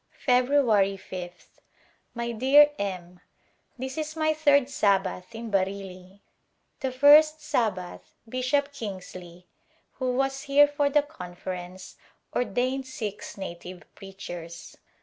[0.25, 1.59] February ^th.
[2.15, 3.19] My dear M
[3.77, 6.21] This is my third Sabbath in Bareilly.
[6.79, 9.45] The first Sabbath Bishop Kingsley,
[9.99, 11.97] who was here for the conference,
[12.35, 14.75] ordained six native preachers.